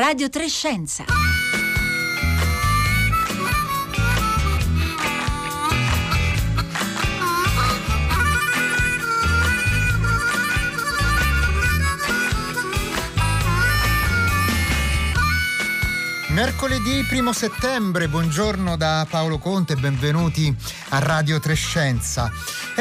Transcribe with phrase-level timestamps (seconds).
[0.00, 1.04] Radio Trescenza.
[16.28, 20.50] Mercoledì 1 settembre, buongiorno da Paolo Conte, benvenuti
[20.88, 22.32] a Radio Trescenza.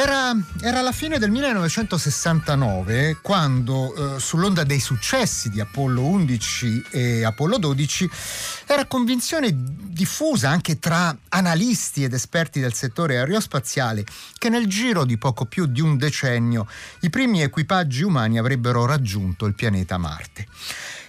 [0.02, 7.26] Era, era la fine del 1969 quando eh, sull'onda dei successi di Apollo 11 e
[7.26, 8.10] Apollo 12
[8.66, 14.06] era convinzione diffusa anche tra analisti ed esperti del settore aerospaziale
[14.38, 16.66] che nel giro di poco più di un decennio
[17.02, 20.48] i primi equipaggi umani avrebbero raggiunto il pianeta Marte.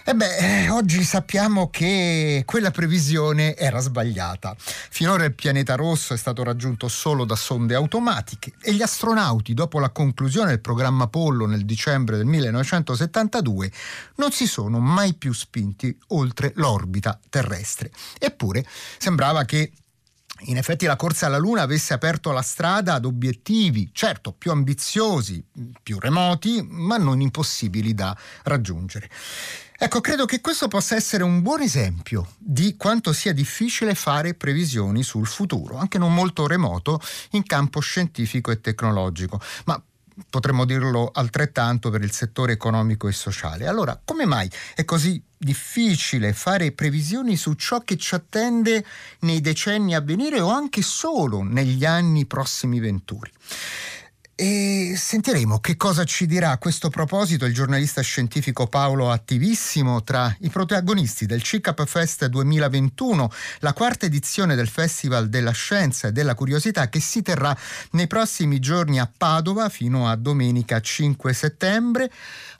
[0.03, 4.55] E beh, oggi sappiamo che quella previsione era sbagliata.
[4.57, 9.77] Finora il pianeta rosso è stato raggiunto solo da sonde automatiche e gli astronauti, dopo
[9.79, 13.71] la conclusione del programma Apollo nel dicembre del 1972,
[14.15, 17.91] non si sono mai più spinti oltre l'orbita terrestre.
[18.17, 18.65] Eppure
[18.97, 19.71] sembrava che
[20.45, 25.43] in effetti la corsa alla Luna avesse aperto la strada ad obiettivi, certo più ambiziosi,
[25.83, 29.07] più remoti, ma non impossibili da raggiungere.
[29.83, 35.01] Ecco, credo che questo possa essere un buon esempio di quanto sia difficile fare previsioni
[35.01, 37.01] sul futuro, anche non molto remoto,
[37.31, 39.41] in campo scientifico e tecnologico.
[39.65, 39.81] Ma
[40.29, 43.65] potremmo dirlo altrettanto per il settore economico e sociale.
[43.65, 48.85] Allora, come mai è così difficile fare previsioni su ciò che ci attende
[49.21, 53.31] nei decenni a venire o anche solo negli anni prossimi venturi?
[54.43, 60.35] E sentiremo che cosa ci dirà a questo proposito il giornalista scientifico Paolo Attivissimo tra
[60.39, 66.33] i protagonisti del CICAP Fest 2021, la quarta edizione del Festival della Scienza e della
[66.33, 67.55] Curiosità che si terrà
[67.91, 72.11] nei prossimi giorni a Padova fino a domenica 5 settembre,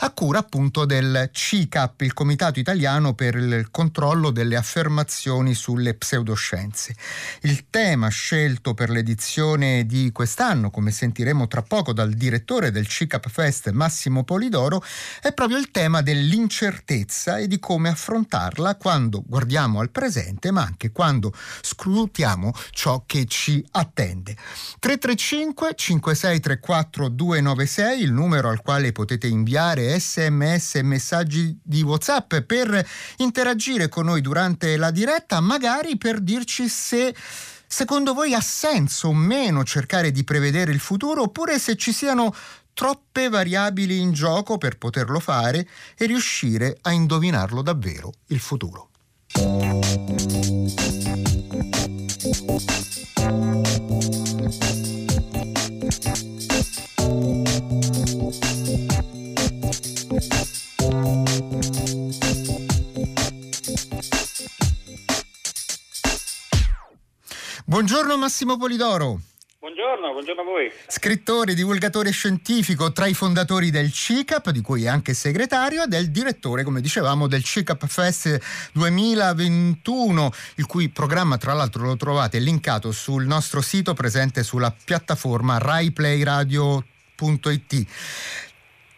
[0.04, 6.96] a cura appunto del CICAP, il Comitato Italiano per il controllo delle affermazioni sulle pseudoscienze.
[7.42, 13.30] Il tema scelto per l'edizione di quest'anno, come sentiremo tra poco dal direttore del CICAP
[13.30, 14.84] Fest Massimo Polidoro
[15.22, 20.92] è proprio il tema dell'incertezza e di come affrontarla quando guardiamo al presente ma anche
[20.92, 21.32] quando
[21.62, 24.36] scrutiamo ciò che ci attende.
[24.80, 32.86] 335 5634 296 il numero al quale potete inviare sms e messaggi di whatsapp per
[33.20, 37.16] interagire con noi durante la diretta magari per dirci se
[37.74, 42.36] Secondo voi ha senso o meno cercare di prevedere il futuro oppure se ci siano
[42.74, 45.66] troppe variabili in gioco per poterlo fare
[45.98, 48.90] e riuscire a indovinarlo davvero il futuro?
[68.22, 69.20] Massimo Polidoro.
[69.58, 70.72] Buongiorno, buongiorno a voi.
[70.88, 75.98] Scrittore, divulgatore scientifico, tra i fondatori del CICAP, di cui è anche segretario, ed è
[75.98, 78.40] il direttore, come dicevamo, del CICAP Fest
[78.74, 85.58] 2021, il cui programma tra l'altro lo trovate linkato sul nostro sito presente sulla piattaforma
[85.58, 87.88] raiplayradio.it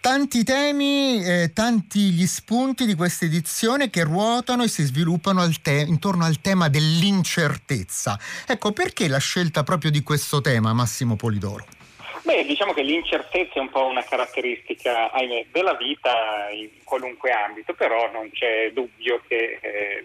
[0.04, 5.62] tanti temi, eh, tanti gli spunti di questa edizione che ruotano e si sviluppano al
[5.62, 8.20] te- intorno al tema dell'incertezza.
[8.46, 11.66] Ecco, perché la scelta proprio di questo tema, Massimo Polidoro?
[12.24, 17.74] Beh, diciamo che l'incertezza è un po' una caratteristica, ahimè, della vita in qualunque ambito,
[17.74, 20.04] però non c'è dubbio che eh,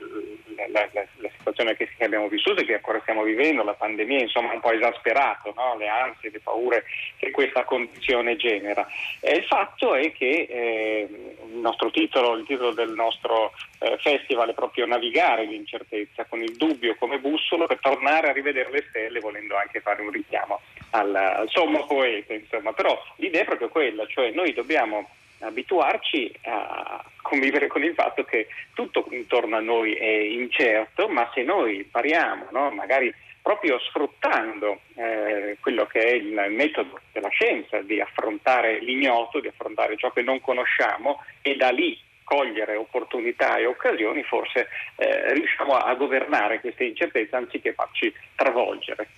[0.68, 4.52] la, la, la, situazione che abbiamo vissuto e che ancora stiamo vivendo, la pandemia, insomma,
[4.52, 5.76] un po' esasperato no?
[5.76, 6.82] le ansie, le paure
[7.18, 8.84] che questa condizione genera.
[9.20, 14.50] E il fatto è che eh, il nostro titolo, il titolo del nostro eh, festival
[14.50, 19.20] è proprio navigare l'incertezza con il dubbio come bussolo per tornare a rivedere le stelle,
[19.20, 22.72] volendo anche fare un richiamo al, al sommo poeta, insomma.
[22.72, 25.08] Però l'idea è proprio quella, cioè noi dobbiamo
[25.40, 31.42] abituarci a convivere con il fatto che tutto intorno a noi è incerto, ma se
[31.42, 32.70] noi impariamo, no?
[32.70, 39.48] magari proprio sfruttando eh, quello che è il metodo della scienza di affrontare l'ignoto, di
[39.48, 45.72] affrontare ciò che non conosciamo e da lì cogliere opportunità e occasioni, forse eh, riusciamo
[45.72, 49.08] a governare queste incertezze anziché farci travolgere.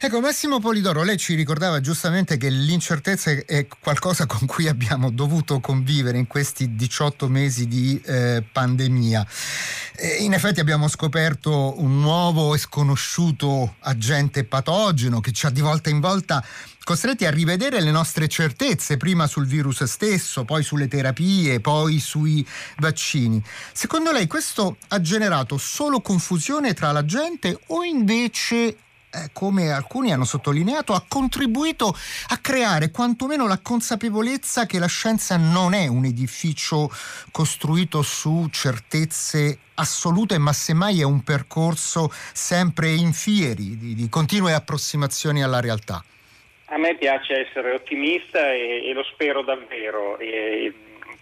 [0.00, 5.60] Ecco, Massimo Polidoro, lei ci ricordava giustamente che l'incertezza è qualcosa con cui abbiamo dovuto
[5.60, 9.26] convivere in questi 18 mesi di eh, pandemia.
[10.20, 15.90] in effetti abbiamo scoperto un nuovo e sconosciuto agente patogeno che ci ha di volta
[15.90, 16.42] in volta
[16.84, 22.46] costretti a rivedere le nostre certezze, prima sul virus stesso, poi sulle terapie, poi sui
[22.76, 23.42] vaccini.
[23.72, 28.76] Secondo lei questo ha generato solo confusione tra la gente o invece
[29.14, 31.96] eh, come alcuni hanno sottolineato, ha contribuito
[32.28, 36.90] a creare quantomeno la consapevolezza che la scienza non è un edificio
[37.30, 44.52] costruito su certezze assolute, ma semmai è un percorso sempre in fieri di, di continue
[44.52, 46.04] approssimazioni alla realtà.
[46.66, 50.18] A me piace essere ottimista e, e lo spero davvero.
[50.18, 50.72] E,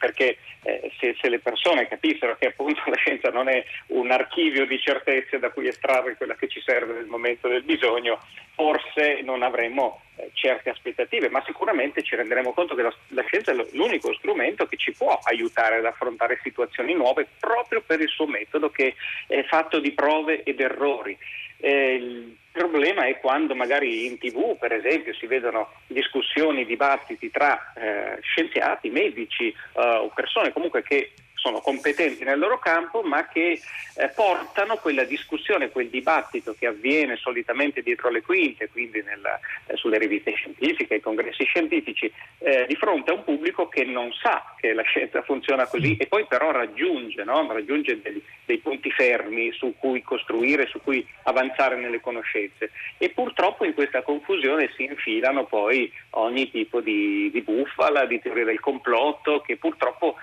[0.03, 4.67] perché eh, se, se, le persone capissero che appunto la scienza non è un archivio
[4.67, 8.19] di certezze da cui estrarre quella che ci serve nel momento del bisogno,
[8.57, 13.53] forse non avremmo eh, certe aspettative, ma sicuramente ci renderemo conto che la, la, scienza
[13.53, 18.27] è l'unico strumento che ci può aiutare ad affrontare situazioni nuove proprio per il suo
[18.27, 18.97] metodo che
[19.29, 21.17] è fatto di prove ed errori.
[21.59, 27.73] Eh, il problema è quando magari in tv, per esempio, si vedono discussioni, dibattiti tra
[27.75, 33.61] eh, scienziati, medici eh, o persone comunque che sono competenti nel loro campo, ma che
[33.97, 39.77] eh, portano quella discussione, quel dibattito che avviene solitamente dietro le quinte, quindi nella, eh,
[39.77, 44.55] sulle riviste scientifiche, ai congressi scientifici, eh, di fronte a un pubblico che non sa
[44.57, 47.45] che la scienza funziona così e poi però raggiunge, no?
[47.53, 52.71] raggiunge dei, dei punti fermi su cui costruire, su cui avanzare nelle conoscenze.
[52.99, 58.45] E purtroppo in questa confusione si infilano poi ogni tipo di, di bufala, di teoria
[58.45, 60.15] del complotto che purtroppo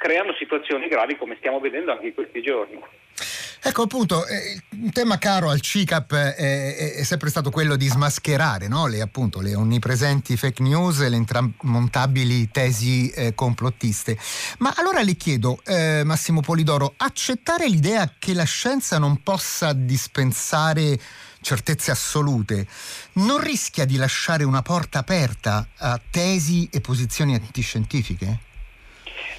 [0.00, 2.80] creano situazioni gravi come stiamo vedendo anche in questi giorni.
[3.62, 7.86] Ecco appunto, eh, un tema caro al CICAP è, è, è sempre stato quello di
[7.86, 8.86] smascherare no?
[8.86, 14.16] le, appunto, le, onnipresenti fake news e le intramontabili tesi eh, complottiste.
[14.60, 20.98] Ma allora le chiedo, eh, Massimo Polidoro, accettare l'idea che la scienza non possa dispensare
[21.42, 22.66] certezze assolute
[23.14, 28.48] non rischia di lasciare una porta aperta a tesi e posizioni antiscientifiche?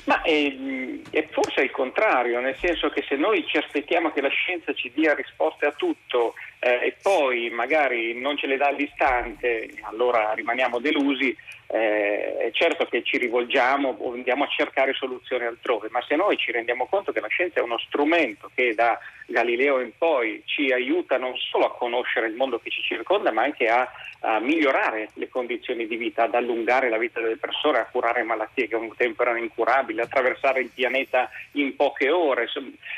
[0.05, 4.29] Ma ehm, è, forse il contrario, nel senso che se noi ci aspettiamo che la
[4.29, 9.69] scienza ci dia risposte a tutto eh, e poi magari non ce le dà all'istante,
[9.81, 11.35] allora rimaniamo delusi,
[11.73, 16.35] eh, è certo che ci rivolgiamo o andiamo a cercare soluzioni altrove, ma se noi
[16.37, 18.99] ci rendiamo conto che la scienza è uno strumento che da
[19.31, 23.43] Galileo in poi ci aiuta non solo a conoscere il mondo che ci circonda, ma
[23.43, 23.89] anche a,
[24.19, 28.67] a migliorare le condizioni di vita, ad allungare la vita delle persone, a curare malattie
[28.67, 32.49] che un tempo erano incurabili, a attraversare il pianeta in poche ore,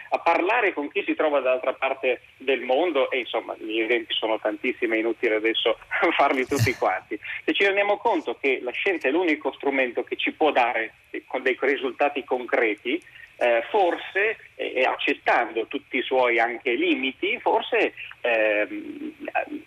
[0.10, 4.40] a parlare con chi si trova dall'altra parte del mondo e insomma gli esempi sono
[4.40, 5.78] tantissimi, è inutile adesso
[6.18, 7.20] farli tutti quanti.
[7.46, 11.58] Se ci rendiamo conto che la scienza è l'unico strumento che ci può dare dei
[11.62, 13.02] risultati concreti,
[13.36, 19.14] eh, forse, eh, accettando tutti i suoi anche limiti, forse ehm,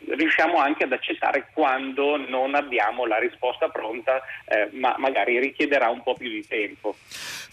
[0.09, 6.03] riusciamo anche ad accettare quando non abbiamo la risposta pronta, eh, ma magari richiederà un
[6.03, 6.97] po' più di tempo.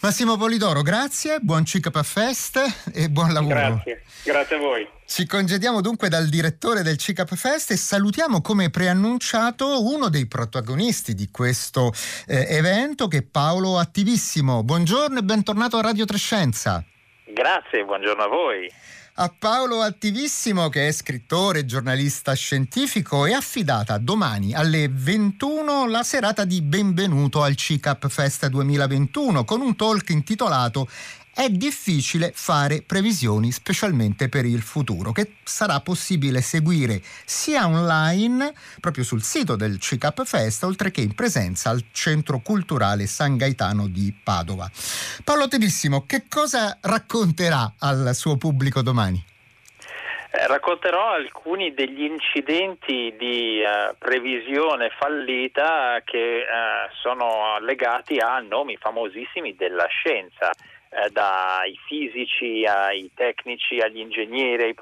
[0.00, 3.54] Massimo Polidoro, grazie, buon CICAP Fest e buon lavoro.
[3.54, 4.88] Grazie, grazie a voi.
[5.06, 11.14] Ci congediamo dunque dal direttore del CICAP Fest e salutiamo come preannunciato uno dei protagonisti
[11.14, 11.92] di questo
[12.26, 14.64] eh, evento che è Paolo Attivissimo.
[14.64, 16.82] Buongiorno e bentornato a Radio Trescenza.
[17.26, 18.72] Grazie, buongiorno a voi.
[19.16, 26.02] A Paolo Attivissimo, che è scrittore e giornalista scientifico, è affidata domani alle 21 la
[26.02, 30.88] serata di benvenuto al CICAP Fest 2021 con un talk intitolato
[31.34, 39.02] è difficile fare previsioni specialmente per il futuro, che sarà possibile seguire sia online, proprio
[39.02, 44.14] sul sito del CICAP Fest, oltre che in presenza al Centro Culturale San Gaetano di
[44.22, 44.70] Padova.
[45.24, 49.32] Paolo Tedissimo, che cosa racconterà al suo pubblico domani?
[50.36, 56.46] Eh, racconterò alcuni degli incidenti di eh, previsione fallita che eh,
[57.02, 60.50] sono legati a nomi famosissimi della scienza
[60.94, 64.74] eh, dai fisici ai tecnici, agli ingegneri, ai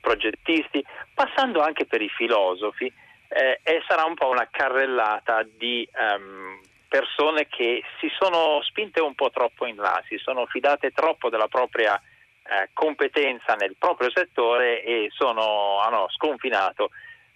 [0.00, 2.92] progettisti, passando anche per i filosofi
[3.28, 9.14] eh, e sarà un po' una carrellata di um, persone che si sono spinte un
[9.14, 14.82] po' troppo in là, si sono fidate troppo della propria eh, competenza nel proprio settore
[14.82, 16.90] e sono, hanno sconfinato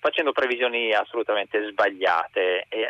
[0.07, 2.89] facendo previsioni assolutamente sbagliate e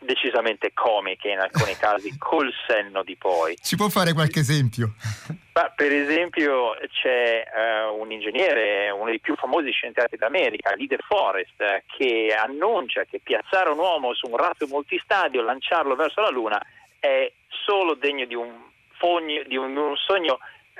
[0.00, 3.56] decisamente comiche in alcuni casi, col senno di poi.
[3.56, 4.94] Ci può fare qualche esempio?
[5.54, 11.84] Ma, per esempio c'è uh, un ingegnere, uno dei più famosi scienziati d'America, Leader Forrest,
[11.96, 16.60] che annuncia che piazzare un uomo su un razzo multistadio, lanciarlo verso la Luna,
[16.98, 18.50] è solo degno di un,
[18.96, 20.38] fogno, di un, un sogno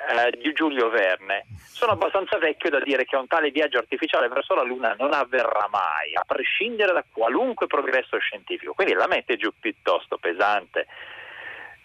[0.09, 1.47] eh, di Giulio Verne.
[1.57, 5.69] Sono abbastanza vecchio da dire che un tale viaggio artificiale verso la Luna non avverrà
[5.71, 8.73] mai, a prescindere da qualunque progresso scientifico.
[8.73, 10.87] Quindi la mette giù piuttosto pesante.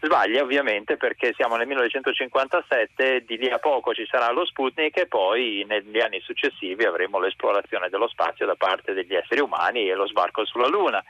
[0.02, 5.08] Sbaglia ovviamente perché siamo nel 1957, di lì a poco ci sarà lo Sputnik e
[5.08, 10.08] poi negli anni successivi avremo l'esplorazione dello spazio da parte degli esseri umani e lo
[10.08, 11.04] sbarco sulla Luna.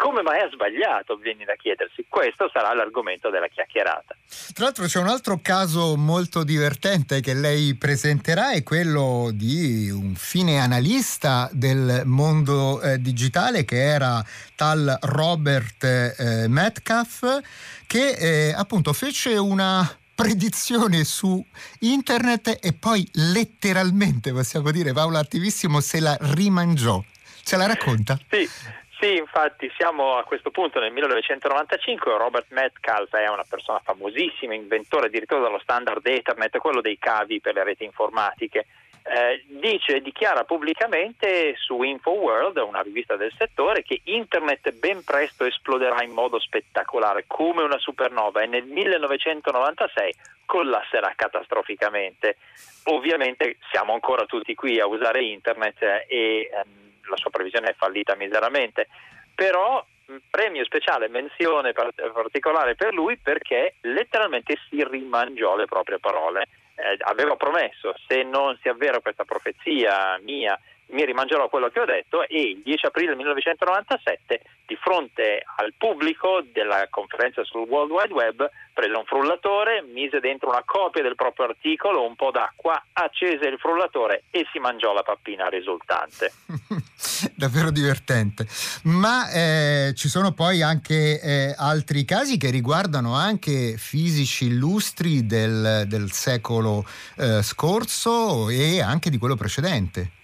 [0.00, 1.16] Come mai ha sbagliato?
[1.16, 2.06] Vieni da chiedersi.
[2.08, 4.16] Questo sarà l'argomento della chiacchierata.
[4.54, 10.14] Tra l'altro c'è un altro caso molto divertente che lei presenterà, è quello di un
[10.14, 14.24] fine analista del mondo eh, digitale che era
[14.54, 17.40] tal Robert eh, Metcalf
[17.88, 21.44] che eh, appunto fece una predizione su
[21.80, 27.02] internet e poi letteralmente, possiamo dire, Paolo Attivissimo se la rimangiò.
[27.42, 28.16] Ce la racconta?
[28.30, 28.48] Sì.
[29.00, 35.06] Sì, infatti siamo a questo punto nel 1995, Robert Metcalf è una persona famosissima, inventore
[35.06, 38.66] addirittura dello standard Ethernet, quello dei cavi per le reti informatiche.
[39.04, 46.02] Eh, dice, dichiara pubblicamente su InfoWorld, una rivista del settore, che Internet ben presto esploderà
[46.02, 50.12] in modo spettacolare come una supernova e nel 1996
[50.44, 52.36] collasserà catastroficamente.
[52.86, 58.14] Ovviamente siamo ancora tutti qui a usare Internet e ehm, la sua previsione è fallita
[58.16, 58.88] miseramente,
[59.34, 59.84] però
[60.30, 66.48] premio speciale, menzione particolare per lui perché letteralmente si rimangiò le proprie parole.
[66.74, 70.58] Eh, aveva promesso, se non si avvera questa profezia mia
[70.90, 76.42] mi rimangerò quello che ho detto e il 10 aprile 1997 di fronte al pubblico
[76.52, 81.46] della conferenza sul World Wide Web prese un frullatore, mise dentro una copia del proprio
[81.46, 86.32] articolo, un po' d'acqua, accese il frullatore e si mangiò la pappina risultante.
[87.34, 88.46] Davvero divertente.
[88.84, 95.84] Ma eh, ci sono poi anche eh, altri casi che riguardano anche fisici illustri del,
[95.86, 96.84] del secolo
[97.16, 100.17] eh, scorso e anche di quello precedente.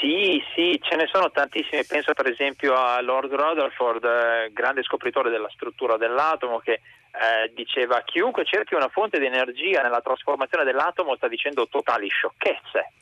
[0.00, 1.84] Sì, sì, ce ne sono tantissimi.
[1.84, 8.00] Penso per esempio a Lord Rutherford, eh, grande scopritore della struttura dell'atomo, che eh, diceva
[8.00, 12.92] chiunque cerchi una fonte di energia nella trasformazione dell'atomo sta dicendo totali sciocchezze.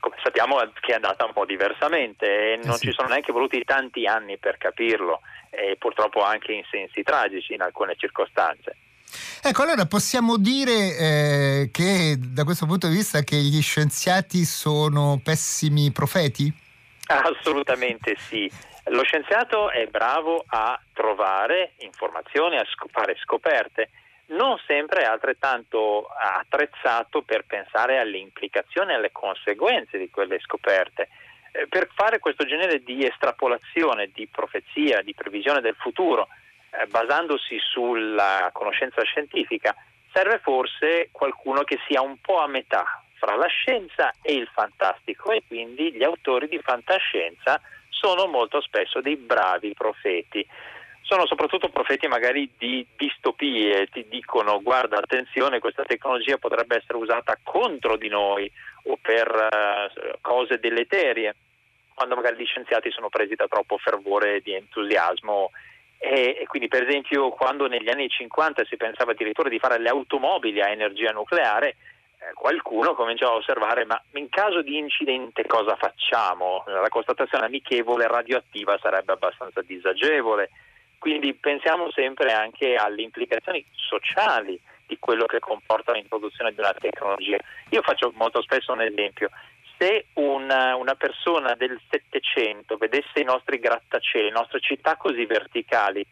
[0.00, 2.86] Come sappiamo che è andata un po' diversamente e non eh sì.
[2.88, 5.20] ci sono neanche voluti tanti anni per capirlo
[5.50, 8.76] e purtroppo anche in sensi tragici in alcune circostanze.
[9.42, 15.20] Ecco, allora possiamo dire eh, che da questo punto di vista che gli scienziati sono
[15.22, 16.52] pessimi profeti?
[17.06, 18.50] Assolutamente sì.
[18.90, 23.90] Lo scienziato è bravo a trovare informazioni, a fare scoperte,
[24.28, 31.08] non sempre è altrettanto attrezzato per pensare alle implicazioni e alle conseguenze di quelle scoperte.
[31.52, 36.28] Eh, per fare questo genere di estrapolazione, di profezia, di previsione del futuro,
[36.70, 39.74] eh, basandosi sulla conoscenza scientifica,
[40.12, 42.84] serve forse qualcuno che sia un po' a metà
[43.18, 49.00] fra la scienza e il fantastico e quindi gli autori di fantascienza sono molto spesso
[49.00, 50.46] dei bravi profeti.
[51.02, 57.38] Sono soprattutto profeti magari di distopie, ti dicono guarda attenzione questa tecnologia potrebbe essere usata
[57.42, 58.50] contro di noi
[58.84, 61.34] o per uh, cose deleterie,
[61.94, 65.50] quando magari gli scienziati sono presi da troppo fervore di entusiasmo
[65.98, 70.60] e, quindi per esempio quando negli anni 50 si pensava addirittura di fare le automobili
[70.60, 71.76] a energia nucleare,
[72.20, 76.64] eh, qualcuno cominciò a osservare ma in caso di incidente cosa facciamo?
[76.66, 80.50] La constatazione amichevole radioattiva sarebbe abbastanza disagevole,
[80.98, 87.36] quindi pensiamo sempre anche alle implicazioni sociali di quello che comporta l'introduzione di una tecnologia.
[87.70, 89.28] Io faccio molto spesso un esempio,
[89.78, 96.04] se una, una, persona del Settecento vedesse i nostri grattacieli, le nostre città così verticali,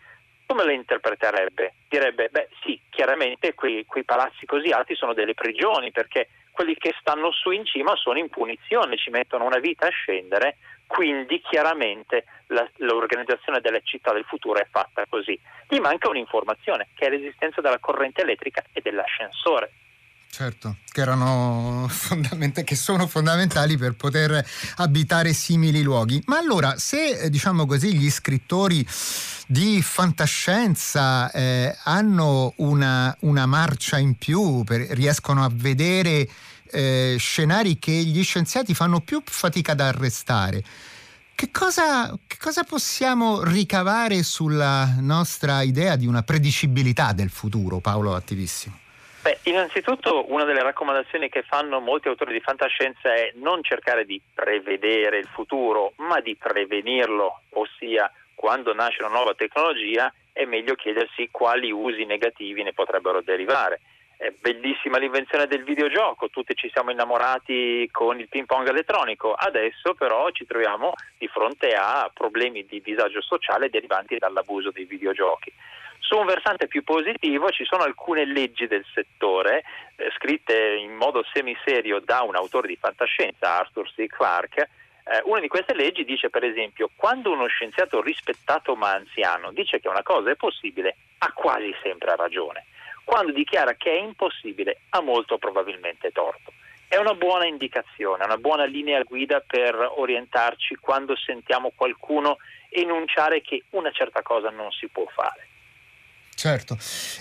[0.46, 1.74] come le interpreterebbe?
[1.88, 6.94] Direbbe, beh sì, chiaramente quei, quei palazzi così alti sono delle prigioni perché quelli che
[7.00, 10.56] stanno su in cima sono in punizione, ci mettono una vita a scendere,
[10.86, 15.38] quindi chiaramente la, l'organizzazione delle città del futuro è fatta così.
[15.68, 19.72] Gli manca un'informazione che è l'esistenza della corrente elettrica e dell'ascensore.
[20.36, 26.22] Certo, che, erano fondament- che sono fondamentali per poter abitare simili luoghi.
[26.26, 28.86] Ma allora, se eh, diciamo così gli scrittori
[29.46, 36.28] di fantascienza eh, hanno una, una, marcia in più, per, riescono a vedere
[36.70, 40.62] eh, scenari che gli scienziati fanno più fatica ad arrestare,
[41.34, 48.14] che cosa, che cosa possiamo ricavare sulla nostra idea di una predicibilità del futuro, Paolo
[48.14, 48.84] Attivissimo?
[49.26, 54.22] Beh, innanzitutto una delle raccomandazioni che fanno molti autori di fantascienza è non cercare di
[54.32, 61.28] prevedere il futuro, ma di prevenirlo, ossia quando nasce una nuova tecnologia è meglio chiedersi
[61.32, 63.80] quali usi negativi ne potrebbero derivare.
[64.16, 69.94] È bellissima l'invenzione del videogioco, tutti ci siamo innamorati con il ping pong elettronico, adesso
[69.94, 75.52] però ci troviamo di fronte a problemi di disagio sociale derivanti dall'abuso dei videogiochi.
[76.06, 79.64] Su un versante più positivo ci sono alcune leggi del settore
[79.96, 84.06] eh, scritte in modo semiserio da un autore di fantascienza, Arthur C.
[84.06, 84.70] Clarke.
[85.02, 89.80] Eh, una di queste leggi dice per esempio quando uno scienziato rispettato ma anziano dice
[89.80, 92.66] che una cosa è possibile, ha quasi sempre ragione
[93.02, 96.52] quando dichiara che è impossibile ha molto probabilmente torto.
[96.86, 102.36] È una buona indicazione, una buona linea guida per orientarci quando sentiamo qualcuno
[102.68, 105.48] enunciare che una certa cosa non si può fare.
[106.36, 106.76] Certo,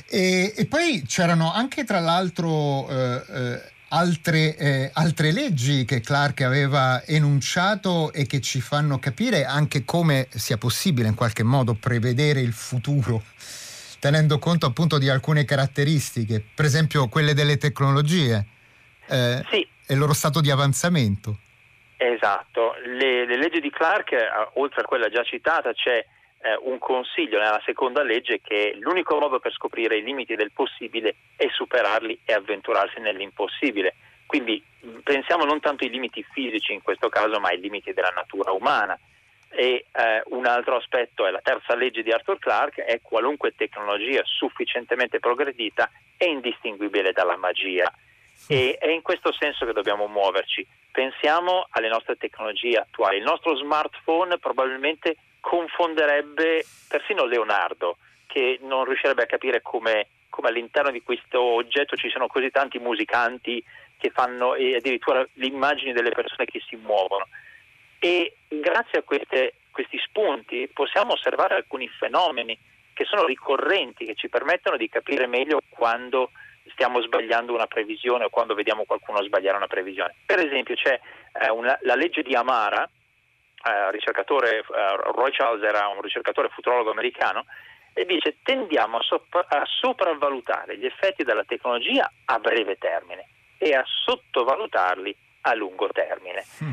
[0.10, 6.42] e, e poi c'erano anche tra l'altro eh, eh, altre, eh, altre leggi che Clark
[6.42, 12.42] aveva enunciato e che ci fanno capire anche come sia possibile in qualche modo prevedere
[12.42, 13.24] il futuro
[14.00, 18.46] tenendo conto appunto di alcune caratteristiche, per esempio quelle delle tecnologie
[19.08, 19.68] eh, sì.
[19.88, 21.38] e il loro stato di avanzamento.
[21.96, 26.06] Esatto, le, le leggi di Clark, eh, oltre a quella già citata, c'è
[26.46, 31.16] eh, un consiglio nella seconda legge che l'unico modo per scoprire i limiti del possibile
[31.36, 33.96] è superarli e avventurarsi nell'impossibile.
[34.28, 34.64] Quindi
[35.04, 38.98] pensiamo non tanto ai limiti fisici in questo caso, ma ai limiti della natura umana.
[39.50, 44.22] E eh, un altro aspetto è la terza legge di Arthur Clarke, è qualunque tecnologia
[44.24, 47.92] sufficientemente progredita è indistinguibile dalla magia.
[48.48, 50.68] E è in questo senso che dobbiamo muoverci.
[50.92, 53.18] Pensiamo alle nostre tecnologie attuali.
[53.18, 60.90] Il nostro smartphone probabilmente confonderebbe persino Leonardo, che non riuscirebbe a capire come, come all'interno
[60.90, 63.64] di questo oggetto ci sono così tanti musicanti
[63.98, 67.28] che fanno e addirittura le immagini delle persone che si muovono
[68.00, 72.58] e grazie a queste, questi spunti possiamo osservare alcuni fenomeni
[72.94, 76.32] che sono ricorrenti, che ci permettono di capire meglio quando
[76.72, 80.16] stiamo sbagliando una previsione o quando vediamo qualcuno sbagliare una previsione.
[80.26, 81.00] Per esempio c'è
[81.42, 82.90] eh, una, la legge di Amara,
[83.64, 84.64] eh, ricercatore, eh,
[85.14, 87.46] Roy Charles era un ricercatore futurologo americano,
[87.98, 93.74] e dice tendiamo a, sopra- a sopravvalutare gli effetti della tecnologia a breve termine e
[93.74, 96.44] a sottovalutarli a lungo termine.
[96.62, 96.72] Mm.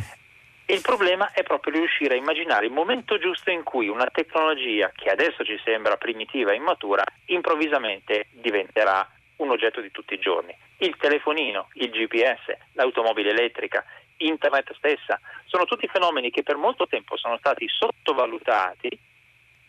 [0.67, 5.11] Il problema è proprio riuscire a immaginare il momento giusto in cui una tecnologia che
[5.11, 10.57] adesso ci sembra primitiva e immatura improvvisamente diventerà un oggetto di tutti i giorni.
[10.79, 13.85] Il telefonino, il GPS, l'automobile elettrica,
[14.19, 18.99] internet stessa, sono tutti fenomeni che per molto tempo sono stati sottovalutati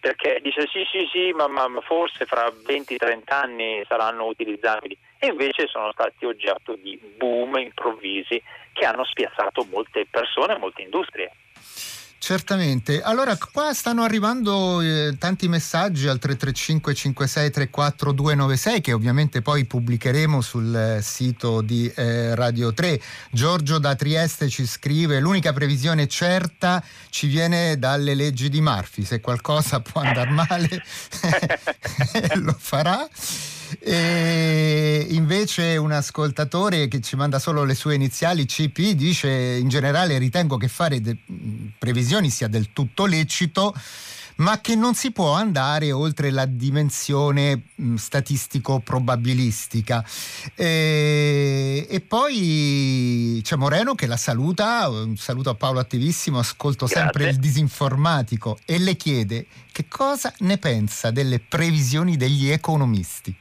[0.03, 5.67] perché dice sì sì sì ma, ma forse fra 20-30 anni saranno utilizzabili e invece
[5.67, 8.41] sono stati oggetto di boom improvvisi
[8.73, 11.31] che hanno spiazzato molte persone e molte industrie.
[12.23, 13.01] Certamente.
[13.01, 20.39] Allora, qua stanno arrivando eh, tanti messaggi al 335 5634 296 che ovviamente poi pubblicheremo
[20.39, 23.01] sul eh, sito di eh, Radio 3.
[23.29, 29.19] Giorgio da Trieste ci scrive: "L'unica previsione certa ci viene dalle leggi di Murphy, se
[29.19, 30.81] qualcosa può andare male
[32.39, 33.05] lo farà".
[33.79, 40.17] E invece un ascoltatore che ci manda solo le sue iniziali CP dice in generale
[40.17, 41.17] ritengo che fare de-
[41.77, 43.73] previsioni sia del tutto lecito
[44.35, 47.63] ma che non si può andare oltre la dimensione
[47.95, 50.05] statistico-probabilistica.
[50.55, 57.03] E, e, poi c'è Moreno che la saluta, un saluto a Paolo Attivissimo, ascolto Grazie.
[57.03, 63.35] sempre il disinformatico e le chiede che cosa ne pensa delle previsioni degli economisti.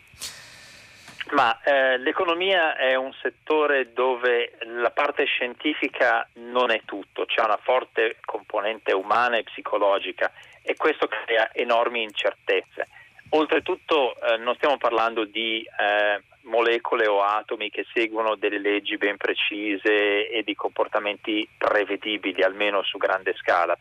[1.32, 7.58] Ma eh, l'economia è un settore dove la parte scientifica non è tutto, c'è una
[7.62, 12.86] forte componente umana e psicologica e questo crea enormi incertezze.
[13.30, 19.16] Oltretutto eh, non stiamo parlando di eh, molecole o atomi che seguono delle leggi ben
[19.16, 23.74] precise e di comportamenti prevedibili, almeno su grande scala.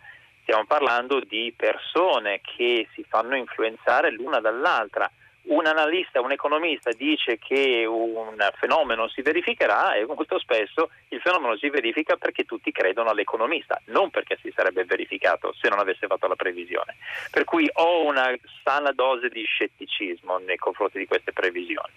[0.43, 5.11] Stiamo parlando di persone che si fanno influenzare l'una dall'altra
[5.43, 11.58] un analista, un economista dice che un fenomeno si verificherà e molto spesso il fenomeno
[11.58, 16.27] si verifica perché tutti credono all'economista, non perché si sarebbe verificato se non avesse fatto
[16.27, 16.97] la previsione.
[17.32, 21.91] Per cui ho una sana dose di scetticismo nei confronti di queste previsioni.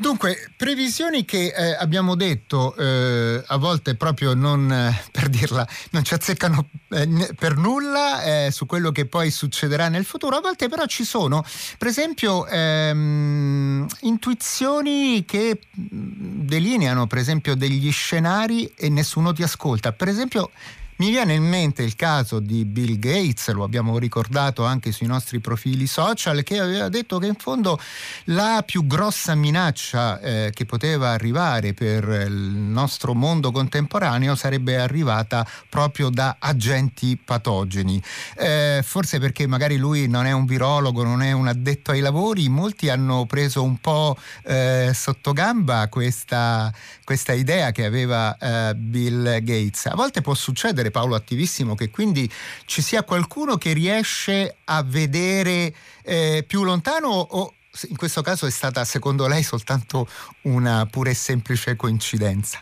[0.00, 6.04] Dunque, previsioni che eh, abbiamo detto eh, a volte proprio non, eh, per dirla, non
[6.04, 10.68] ci azzeccano eh, per nulla eh, su quello che poi succederà nel futuro, a volte
[10.68, 11.44] però ci sono,
[11.78, 19.90] per esempio, ehm, intuizioni che mm, delineano, per esempio, degli scenari e nessuno ti ascolta.
[19.90, 20.52] Per esempio,
[20.98, 25.38] Mi viene in mente il caso di Bill Gates, lo abbiamo ricordato anche sui nostri
[25.38, 27.78] profili social, che aveva detto che in fondo
[28.24, 35.46] la più grossa minaccia eh, che poteva arrivare per il nostro mondo contemporaneo sarebbe arrivata
[35.68, 38.02] proprio da agenti patogeni.
[38.36, 42.48] Eh, forse perché magari lui non è un virologo, non è un addetto ai lavori,
[42.48, 49.44] molti hanno preso un po' eh, sotto gamba questa, questa idea che aveva eh, Bill
[49.44, 49.86] Gates.
[49.86, 52.30] A volte può succedere, Paolo Attivissimo, che quindi
[52.64, 55.72] ci sia qualcuno che riesce a vedere
[56.02, 57.52] eh, più lontano o
[57.88, 60.08] in questo caso è stata secondo lei soltanto
[60.42, 62.60] una pura e semplice coincidenza?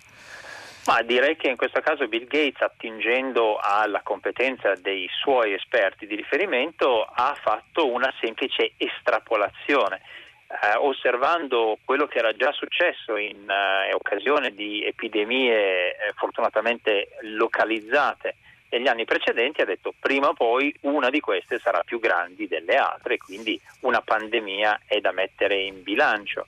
[0.87, 6.15] Ma direi che in questo caso Bill Gates, attingendo alla competenza dei suoi esperti di
[6.15, 10.01] riferimento, ha fatto una semplice estrapolazione
[10.49, 18.37] eh, osservando quello che era già successo in eh, occasione di epidemie eh, fortunatamente localizzate
[18.71, 22.77] negli anni precedenti, ha detto prima o poi una di queste sarà più grande delle
[22.77, 26.47] altre, quindi una pandemia è da mettere in bilancio.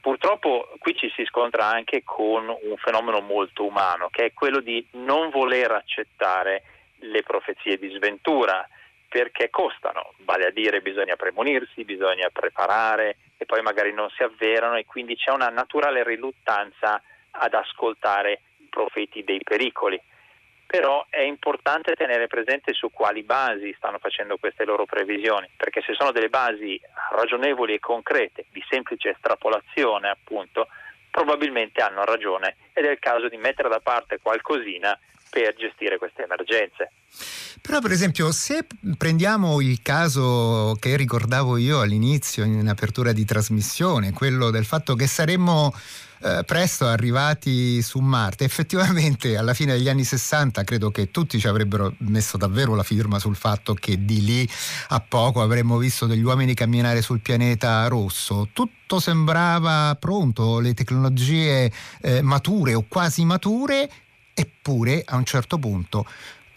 [0.00, 4.86] Purtroppo qui ci si scontra anche con un fenomeno molto umano, che è quello di
[4.92, 6.62] non voler accettare
[7.00, 8.66] le profezie di sventura,
[9.08, 14.76] perché costano, vale a dire bisogna premunirsi, bisogna preparare e poi magari non si avverano
[14.76, 20.00] e quindi c'è una naturale riluttanza ad ascoltare i profeti dei pericoli.
[20.66, 25.94] Però è importante tenere presente su quali basi stanno facendo queste loro previsioni, perché se
[25.94, 26.80] sono delle basi
[27.12, 30.66] ragionevoli e concrete, di semplice estrapolazione appunto,
[31.08, 34.98] probabilmente hanno ragione ed è il caso di mettere da parte qualcosina
[35.36, 36.92] per gestire queste emergenze.
[37.60, 44.12] Però per esempio se prendiamo il caso che ricordavo io all'inizio in apertura di trasmissione,
[44.12, 45.74] quello del fatto che saremmo
[46.22, 51.48] eh, presto arrivati su Marte, effettivamente alla fine degli anni 60 credo che tutti ci
[51.48, 54.48] avrebbero messo davvero la firma sul fatto che di lì
[54.88, 58.48] a poco avremmo visto degli uomini camminare sul pianeta rosso.
[58.54, 61.70] Tutto sembrava pronto, le tecnologie
[62.00, 63.90] eh, mature o quasi mature
[64.38, 66.04] Eppure a un certo punto,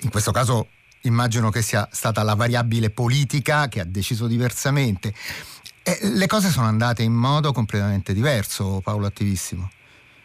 [0.01, 0.67] in questo caso
[1.03, 5.13] immagino che sia stata la variabile politica che ha deciso diversamente,
[5.83, 9.69] eh, le cose sono andate in modo completamente diverso, Paolo Attivissimo.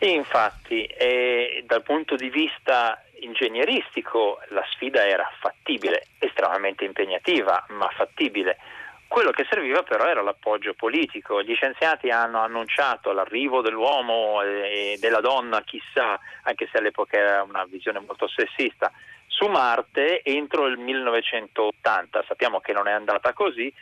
[0.00, 8.58] infatti, eh, dal punto di vista ingegneristico la sfida era fattibile, estremamente impegnativa, ma fattibile.
[9.06, 11.42] Quello che serviva però era l'appoggio politico.
[11.42, 17.64] Gli scienziati hanno annunciato l'arrivo dell'uomo e della donna, chissà, anche se all'epoca era una
[17.64, 18.90] visione molto sessista,
[19.26, 22.24] su Marte entro il 1980.
[22.26, 23.72] Sappiamo che non è andata così,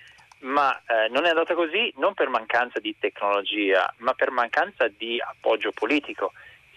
[0.41, 5.21] ma eh, non è andata così non per mancanza di tecnologia, ma per mancanza di
[5.21, 6.33] appoggio politico.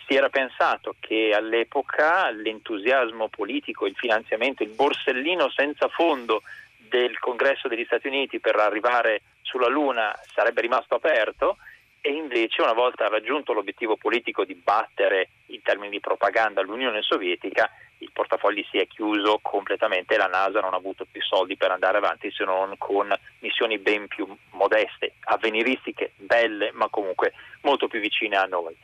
[0.07, 6.43] Si era pensato che all'epoca l'entusiasmo politico, il finanziamento, il borsellino senza fondo
[6.89, 11.57] del congresso degli Stati Uniti per arrivare sulla Luna sarebbe rimasto aperto
[12.01, 17.67] e invece una volta raggiunto l'obiettivo politico di battere in termini di propaganda l'Unione Sovietica,
[17.99, 21.71] il portafogli si è chiuso completamente e la NASA non ha avuto più soldi per
[21.71, 27.99] andare avanti se non con missioni ben più modeste, avveniristiche, belle, ma comunque molto più
[27.99, 28.75] vicine a noi.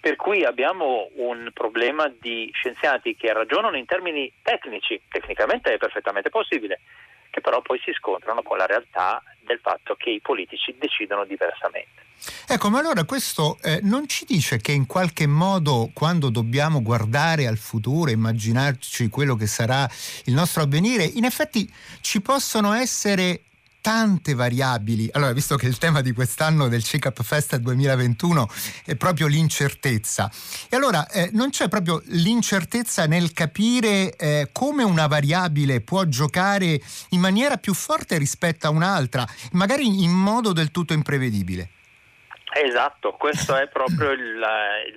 [0.00, 6.30] Per cui abbiamo un problema di scienziati che ragionano in termini tecnici, tecnicamente è perfettamente
[6.30, 6.80] possibile,
[7.30, 12.08] che però poi si scontrano con la realtà del fatto che i politici decidono diversamente.
[12.46, 17.46] Ecco, ma allora questo eh, non ci dice che in qualche modo quando dobbiamo guardare
[17.46, 19.88] al futuro, immaginarci quello che sarà
[20.24, 23.44] il nostro avvenire, in effetti ci possono essere
[23.80, 25.08] tante variabili.
[25.12, 28.48] Allora, visto che il tema di quest'anno del CICAP Fest 2021
[28.84, 30.30] è proprio l'incertezza,
[30.68, 36.80] e allora eh, non c'è proprio l'incertezza nel capire eh, come una variabile può giocare
[37.10, 41.70] in maniera più forte rispetto a un'altra, magari in modo del tutto imprevedibile.
[42.52, 44.12] Esatto, questo è proprio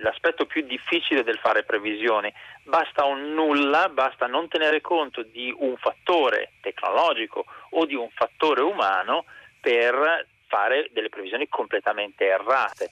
[0.01, 2.33] l'aspetto più difficile del fare previsioni.
[2.63, 8.61] Basta un nulla, basta non tenere conto di un fattore tecnologico o di un fattore
[8.61, 9.25] umano
[9.61, 12.91] per fare delle previsioni completamente errate.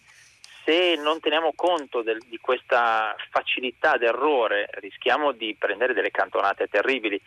[0.63, 7.19] Se non teniamo conto del, di questa facilità d'errore rischiamo di prendere delle cantonate terribili.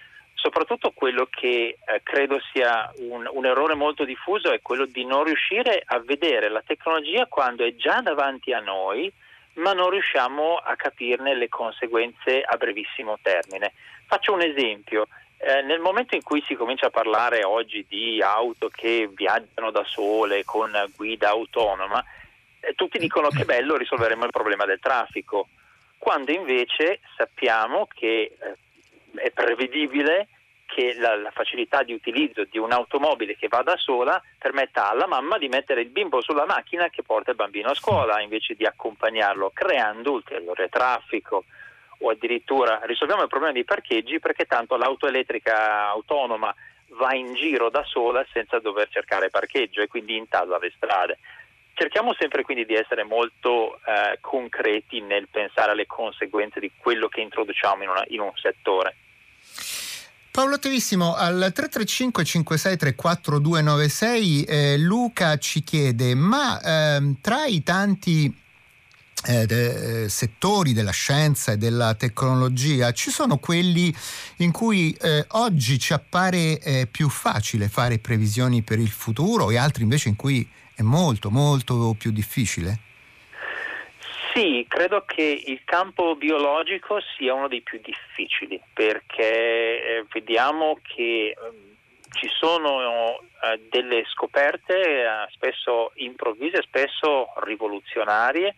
[0.44, 5.24] Soprattutto quello che eh, credo sia un, un, errore molto diffuso è quello di non
[5.24, 9.10] riuscire a vedere la tecnologia quando è già davanti a noi,
[9.54, 13.72] ma non riusciamo a capirne le conseguenze a brevissimo termine.
[14.06, 15.06] Faccio un esempio.
[15.38, 19.84] Eh, nel momento in cui si comincia a parlare oggi di auto che viaggiano da
[19.84, 22.04] sole con guida autonoma,
[22.60, 25.48] eh, tutti dicono che bello risolveremo il problema del traffico,
[25.96, 30.28] quando invece sappiamo che eh, è prevedibile
[30.74, 35.38] che la, la, facilità di utilizzo di un'automobile che va da sola permetta alla mamma
[35.38, 39.52] di mettere il bimbo sulla macchina che porta il bambino a scuola invece di accompagnarlo,
[39.54, 41.44] creando ulteriore traffico
[41.98, 46.52] o addirittura risolviamo il problema dei parcheggi perché tanto l'auto elettrica autonoma
[46.88, 51.18] va in giro da sola senza dover cercare parcheggio e quindi intasa le strade.
[51.74, 57.20] Cerchiamo sempre quindi di essere molto eh, concreti nel pensare alle conseguenze di quello che
[57.20, 58.96] introduciamo in, una, in un settore.
[60.34, 68.36] Paolo Tevissimo, al 335 5634 296 eh, Luca ci chiede, ma eh, tra i tanti
[69.26, 73.94] eh, eh, settori della scienza e della tecnologia ci sono quelli
[74.38, 79.56] in cui eh, oggi ci appare eh, più facile fare previsioni per il futuro e
[79.56, 80.44] altri invece in cui
[80.74, 82.80] è molto molto più difficile?
[84.34, 91.28] Sì, credo che il campo biologico sia uno dei più difficili perché eh, vediamo che
[91.28, 91.36] eh,
[92.10, 98.56] ci sono eh, delle scoperte eh, spesso improvvise, spesso rivoluzionarie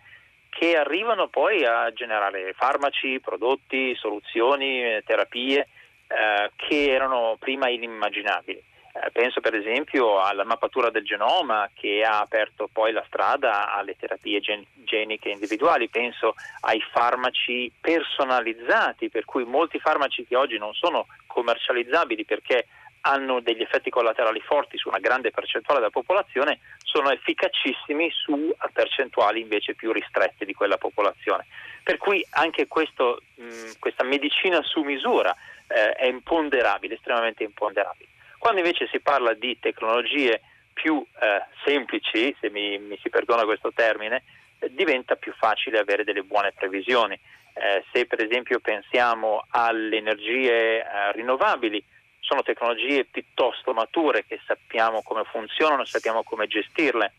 [0.49, 5.69] che arrivano poi a generare farmaci, prodotti, soluzioni, terapie
[6.07, 8.63] che erano prima inimmaginabili.
[9.03, 13.95] Eh, penso per esempio alla mappatura del genoma che ha aperto poi la strada alle
[13.97, 20.73] terapie gen- geniche individuali, penso ai farmaci personalizzati, per cui molti farmaci che oggi non
[20.73, 22.69] sono commercializzabili perché
[23.03, 29.41] hanno degli effetti collaterali forti su una grande percentuale della popolazione, sono efficacissimi su percentuali
[29.41, 31.47] invece più ristrette di quella popolazione.
[31.85, 35.37] Per cui anche questo, mh, questa medicina su misura
[35.69, 38.15] eh, è imponderabile, estremamente imponderabile.
[38.39, 40.41] Quando invece si parla di tecnologie
[40.73, 44.23] più eh, semplici, se mi, mi, si perdona questo termine,
[44.59, 47.19] eh, diventa più facile avere delle buone previsioni.
[47.55, 51.83] Eh, se per esempio pensiamo alle energie eh, rinnovabili,
[52.21, 57.13] sono tecnologie piuttosto mature che sappiamo come funzionano, sappiamo come gestirle.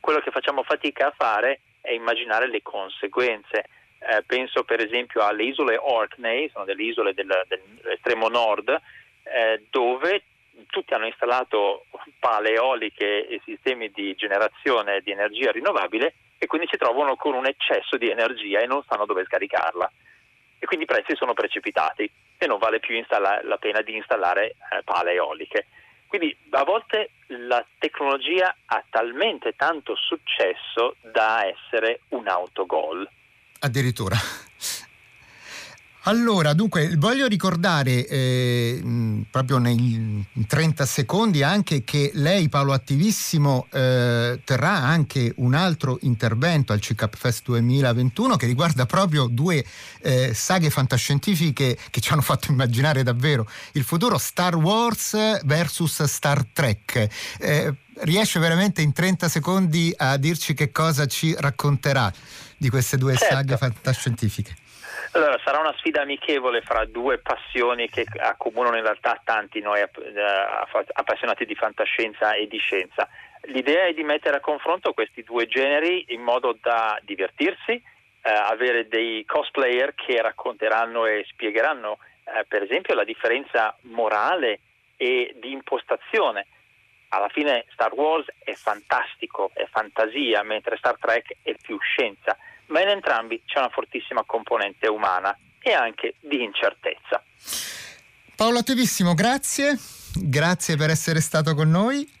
[0.00, 3.64] Quello che facciamo fatica a fare è immaginare le conseguenze.
[3.98, 8.68] Eh, penso per esempio alle isole Orkney, sono delle isole del, dell'estremo nord,
[9.22, 10.24] eh, dove
[10.66, 11.86] tutti hanno installato
[12.18, 17.46] pale eoliche e sistemi di generazione di energia rinnovabile e quindi si trovano con un
[17.46, 19.90] eccesso di energia e non sanno dove scaricarla.
[20.58, 24.82] E quindi i prezzi sono precipitati e non vale più la pena di installare eh,
[24.84, 25.66] pale eoliche.
[26.06, 33.08] Quindi a volte la tecnologia ha talmente tanto successo da essere un autogol.
[33.60, 34.16] Addirittura.
[36.04, 38.82] Allora, dunque, voglio ricordare eh,
[39.30, 46.72] proprio nei 30 secondi anche che lei, Paolo Attivissimo, eh, terrà anche un altro intervento
[46.72, 49.62] al CICAP Fest 2021 che riguarda proprio due
[50.00, 56.46] eh, saghe fantascientifiche che ci hanno fatto immaginare davvero il futuro, Star Wars versus Star
[56.50, 57.08] Trek.
[57.38, 62.10] Eh, riesce veramente in 30 secondi a dirci che cosa ci racconterà
[62.56, 63.34] di queste due certo.
[63.34, 64.59] saghe fantascientifiche?
[65.12, 69.88] Allora, sarà una sfida amichevole fra due passioni che accomunano in realtà tanti noi eh,
[70.92, 73.08] appassionati di fantascienza e di scienza.
[73.46, 77.82] L'idea è di mettere a confronto questi due generi in modo da divertirsi, eh,
[78.22, 84.60] avere dei cosplayer che racconteranno e spiegheranno eh, per esempio la differenza morale
[84.96, 86.46] e di impostazione.
[87.08, 92.38] Alla fine Star Wars è fantastico, è fantasia, mentre Star Trek è più scienza
[92.70, 97.22] ma in entrambi c'è una fortissima componente umana e anche di incertezza.
[98.34, 99.78] Paolo Tevissimo, grazie,
[100.14, 102.19] grazie per essere stato con noi.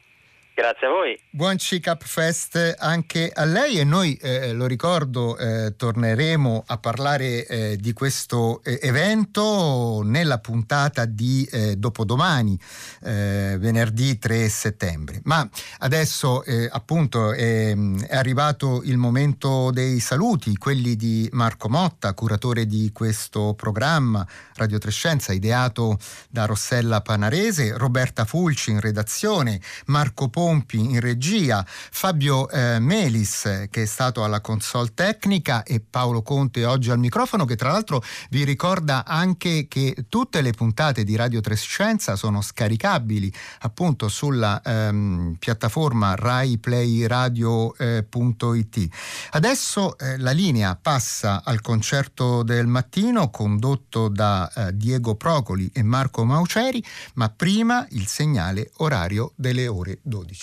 [0.60, 1.18] Grazie a voi.
[1.30, 7.46] Buon CICAP Fest anche a lei e noi, eh, lo ricordo, eh, torneremo a parlare
[7.46, 12.60] eh, di questo eh, evento nella puntata di eh, dopodomani,
[13.04, 15.22] eh, venerdì 3 settembre.
[15.24, 22.66] Ma adesso appunto è, è, arrivato il momento dei saluti, quelli di Marco Motta, curatore
[22.66, 30.48] di questo programma Radio Trescenza, ideato da Rossella Panarese, Roberta Fulci in redazione, Marco Poni
[30.50, 36.64] Pompi in regia, Fabio eh, Melis che è stato alla console tecnica e Paolo Conte
[36.64, 41.40] oggi al microfono che tra l'altro vi ricorda anche che tutte le puntate di Radio
[41.40, 48.88] Trescenza sono scaricabili appunto sulla ehm, piattaforma raiplayradio.it.
[49.30, 55.84] Adesso eh, la linea passa al concerto del mattino condotto da eh, Diego Procoli e
[55.84, 56.84] Marco Mauceri,
[57.14, 60.39] ma prima il segnale orario delle ore 12.